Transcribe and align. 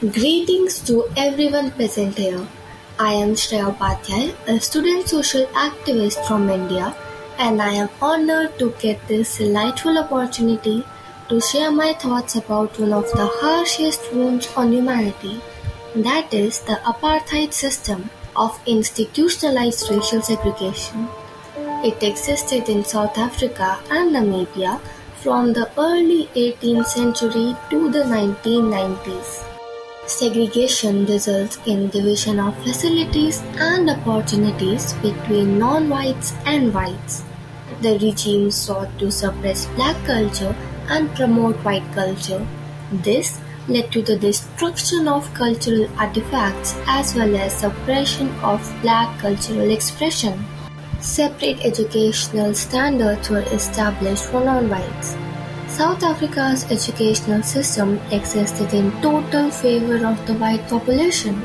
Greetings 0.00 0.78
to 0.80 1.04
everyone 1.16 1.70
present 1.70 2.18
here. 2.18 2.46
I 2.98 3.14
am 3.14 3.30
Shreya 3.30 4.34
a 4.46 4.60
student 4.60 5.08
social 5.08 5.46
activist 5.54 6.22
from 6.28 6.50
India, 6.50 6.94
and 7.38 7.62
I 7.62 7.72
am 7.72 7.88
honored 8.02 8.58
to 8.58 8.74
get 8.78 9.08
this 9.08 9.38
delightful 9.38 9.96
opportunity 9.96 10.84
to 11.30 11.40
share 11.40 11.70
my 11.70 11.94
thoughts 11.94 12.36
about 12.36 12.78
one 12.78 12.92
of 12.92 13.10
the 13.12 13.26
harshest 13.40 14.12
wounds 14.12 14.52
on 14.54 14.72
humanity, 14.72 15.40
that 15.94 16.34
is, 16.34 16.60
the 16.60 16.78
apartheid 16.84 17.54
system 17.54 18.10
of 18.36 18.60
institutionalized 18.66 19.90
racial 19.90 20.20
segregation. 20.20 21.08
It 21.82 22.02
existed 22.02 22.68
in 22.68 22.84
South 22.84 23.16
Africa 23.16 23.78
and 23.90 24.14
Namibia 24.14 24.78
from 25.22 25.54
the 25.54 25.70
early 25.78 26.26
18th 26.34 26.84
century 26.84 27.56
to 27.70 27.88
the 27.88 28.04
1990s. 28.04 29.45
Segregation 30.06 31.04
results 31.06 31.58
in 31.66 31.88
division 31.88 32.38
of 32.38 32.56
facilities 32.62 33.42
and 33.58 33.90
opportunities 33.90 34.92
between 35.02 35.58
non-whites 35.58 36.32
and 36.46 36.72
whites. 36.72 37.24
The 37.80 37.98
regime 37.98 38.52
sought 38.52 38.96
to 39.00 39.10
suppress 39.10 39.66
black 39.74 39.96
culture 40.06 40.54
and 40.88 41.12
promote 41.16 41.56
white 41.64 41.92
culture. 41.92 42.46
This 42.92 43.40
led 43.66 43.90
to 43.90 44.00
the 44.00 44.16
destruction 44.16 45.08
of 45.08 45.34
cultural 45.34 45.88
artifacts 45.98 46.76
as 46.86 47.16
well 47.16 47.34
as 47.34 47.52
suppression 47.52 48.30
of 48.44 48.62
black 48.82 49.18
cultural 49.18 49.72
expression. 49.72 50.44
Separate 51.00 51.64
educational 51.64 52.54
standards 52.54 53.28
were 53.28 53.46
established 53.50 54.26
for 54.26 54.44
non-whites. 54.44 55.16
South 55.76 56.02
Africa's 56.02 56.64
educational 56.72 57.42
system 57.42 57.98
existed 58.10 58.72
in 58.72 58.90
total 59.02 59.50
favor 59.50 60.06
of 60.06 60.26
the 60.26 60.32
white 60.32 60.66
population. 60.68 61.42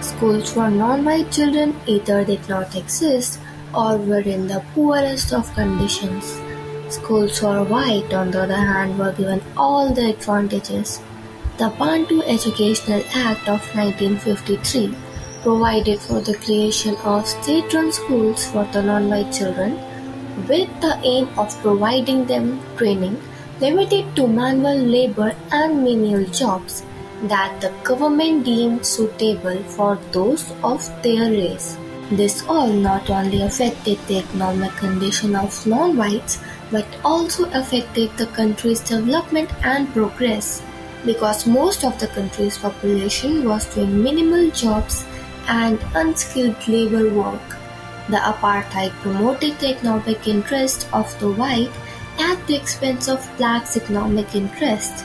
Schools 0.00 0.52
for 0.52 0.70
non-white 0.70 1.32
children 1.32 1.74
either 1.88 2.24
did 2.24 2.48
not 2.48 2.76
exist 2.76 3.40
or 3.74 3.96
were 3.96 4.20
in 4.34 4.46
the 4.46 4.62
poorest 4.74 5.32
of 5.32 5.52
conditions. 5.54 6.40
Schools 6.88 7.40
for 7.40 7.64
white, 7.64 8.14
on 8.14 8.30
the 8.30 8.44
other 8.44 8.62
hand, 8.70 8.96
were 8.96 9.10
given 9.10 9.42
all 9.56 9.92
the 9.92 10.10
advantages. 10.10 11.02
The 11.58 11.74
Bantu 11.76 12.22
Educational 12.22 13.02
Act 13.12 13.48
of 13.48 13.74
1953 13.74 14.94
provided 15.42 15.98
for 15.98 16.20
the 16.20 16.36
creation 16.36 16.94
of 16.98 17.26
state-run 17.26 17.90
schools 17.90 18.46
for 18.46 18.64
the 18.66 18.84
non-white 18.84 19.32
children 19.32 19.76
with 20.46 20.80
the 20.80 20.96
aim 21.02 21.28
of 21.36 21.60
providing 21.60 22.26
them 22.26 22.60
training 22.76 23.20
limited 23.60 24.16
to 24.16 24.26
manual 24.26 24.76
labor 24.76 25.34
and 25.52 25.82
menial 25.82 26.24
jobs 26.26 26.82
that 27.24 27.60
the 27.60 27.72
government 27.82 28.44
deemed 28.44 28.84
suitable 28.84 29.62
for 29.74 29.98
those 30.12 30.52
of 30.62 30.90
their 31.02 31.30
race. 31.30 31.76
This 32.10 32.44
all 32.48 32.68
not 32.68 33.08
only 33.08 33.42
affected 33.42 33.98
the 34.06 34.18
economic 34.18 34.72
condition 34.72 35.34
of 35.34 35.66
non-whites 35.66 36.38
but 36.70 36.86
also 37.04 37.50
affected 37.52 38.10
the 38.16 38.26
country's 38.26 38.80
development 38.80 39.50
and 39.64 39.90
progress 39.92 40.62
because 41.06 41.46
most 41.46 41.84
of 41.84 41.98
the 41.98 42.08
country's 42.08 42.58
population 42.58 43.48
was 43.48 43.72
doing 43.74 44.02
minimal 44.02 44.50
jobs 44.50 45.04
and 45.48 45.78
unskilled 45.94 46.68
labor 46.68 47.08
work. 47.12 47.56
The 48.08 48.18
apartheid 48.18 48.90
promoted 49.02 49.58
the 49.58 49.70
economic 49.70 50.26
interest 50.28 50.88
of 50.92 51.18
the 51.20 51.30
white 51.32 51.72
at 52.24 52.46
the 52.46 52.56
expense 52.56 53.08
of 53.08 53.30
blacks' 53.36 53.76
economic 53.76 54.34
interests. 54.34 55.04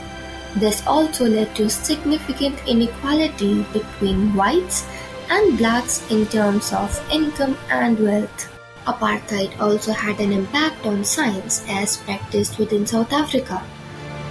This 0.55 0.85
also 0.87 1.25
led 1.25 1.55
to 1.55 1.69
significant 1.69 2.57
inequality 2.65 3.63
between 3.73 4.33
whites 4.33 4.87
and 5.29 5.57
blacks 5.57 6.09
in 6.09 6.25
terms 6.27 6.71
of 6.73 6.95
income 7.11 7.57
and 7.69 7.99
wealth. 7.99 8.47
Apartheid 8.87 9.59
also 9.59 9.91
had 9.91 10.19
an 10.19 10.31
impact 10.31 10.85
on 10.85 11.03
science 11.03 11.63
as 11.67 11.97
practiced 11.97 12.57
within 12.57 12.87
South 12.87 13.13
Africa. 13.13 13.61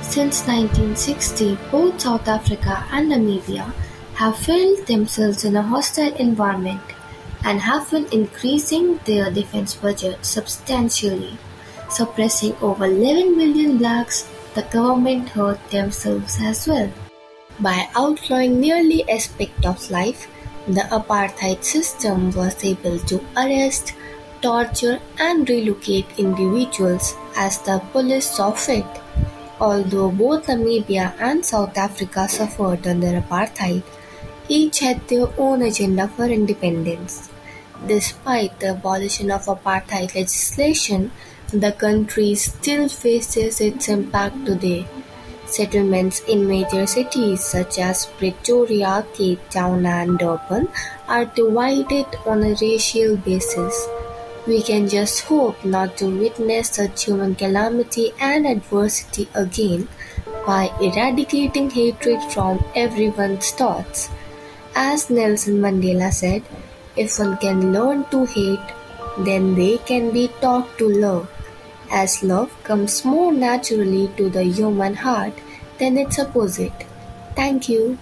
Since 0.03 0.47
1960, 0.47 1.59
both 1.71 2.01
South 2.01 2.27
Africa 2.27 2.85
and 2.91 3.13
Namibia 3.13 3.73
have 4.15 4.39
felt 4.39 4.87
themselves 4.87 5.45
in 5.45 5.57
a 5.57 5.63
hostile 5.63 6.15
environment 6.15 6.81
and 7.45 7.61
have 7.61 7.91
been 7.91 8.07
increasing 8.11 8.99
their 9.05 9.31
defense 9.31 9.75
budget 9.75 10.25
substantially. 10.25 11.39
Suppressing 11.89 12.55
over 12.61 12.85
11 12.85 13.37
million 13.37 13.79
blacks, 13.79 14.29
the 14.55 14.63
government 14.63 15.31
hurt 15.31 15.59
themselves 15.71 16.39
as 16.41 16.67
well. 16.67 16.91
By 17.61 17.89
outlawing 17.97 18.61
nearly 18.61 19.09
aspect 19.09 19.65
of 19.65 19.91
life, 19.91 20.29
the 20.67 20.83
apartheid 20.93 21.65
system 21.65 22.31
was 22.33 22.63
able 22.63 22.99
to 23.11 23.21
arrest, 23.37 23.95
torture 24.43 25.01
and 25.19 25.49
relocate 25.49 26.07
individuals 26.19 27.17
as 27.37 27.59
the 27.63 27.81
police 27.93 28.31
saw 28.31 28.53
fit. 28.53 28.85
Although 29.61 30.11
both 30.11 30.47
Namibia 30.47 31.15
and 31.19 31.45
South 31.45 31.77
Africa 31.77 32.29
suffered 32.29 32.87
under 32.87 33.21
apartheid, 33.21 33.83
each 34.49 34.81
had 34.81 35.09
their 35.09 35.29
own 35.39 35.63
agenda 35.63 36.07
for 36.09 36.27
independence. 36.27 37.29
Despite 37.87 38.61
the 38.61 38.69
abolition 38.69 39.31
of 39.31 39.47
apartheid 39.47 40.15
legislation, 40.15 41.11
the 41.53 41.73
country 41.73 42.35
still 42.35 42.89
faces 42.89 43.61
its 43.61 43.89
impact 43.89 44.45
today. 44.45 44.87
Settlements 45.47 46.21
in 46.29 46.47
major 46.47 46.87
cities 46.87 47.43
such 47.43 47.79
as 47.79 48.05
Pretoria, 48.19 49.07
Cape 49.15 49.41
Town 49.49 49.87
and 49.87 50.19
Durban 50.19 50.69
are 51.09 51.25
divided 51.25 52.07
on 52.27 52.43
a 52.43 52.55
racial 52.61 53.17
basis. 53.17 53.89
We 54.47 54.63
can 54.63 54.89
just 54.89 55.23
hope 55.23 55.65
not 55.65 55.97
to 55.99 56.07
witness 56.07 56.69
such 56.71 57.05
human 57.05 57.35
calamity 57.35 58.13
and 58.21 58.47
adversity 58.47 59.29
again 59.35 59.89
by 60.47 60.71
eradicating 60.83 61.71
hatred 61.71 62.21
from 62.31 62.63
everyone's 62.75 63.51
thoughts. 63.53 64.11
As 64.75 65.09
Nelson 65.09 65.61
Mandela 65.61 66.13
said, 66.13 66.43
if 66.97 67.19
one 67.19 67.37
can 67.39 67.73
learn 67.73 68.05
to 68.11 68.27
hate, 68.27 68.61
then 69.19 69.55
they 69.55 69.79
can 69.79 70.11
be 70.13 70.29
taught 70.41 70.79
to 70.79 70.89
love, 70.89 71.29
as 71.91 72.23
love 72.23 72.53
comes 72.65 73.05
more 73.05 73.33
naturally 73.33 74.09
to 74.17 74.29
the 74.31 74.45
human 74.45 74.95
heart 74.95 75.35
than 75.79 75.99
its 75.99 76.19
opposite. 76.19 76.87
Thank 77.35 77.69
you. 77.69 77.99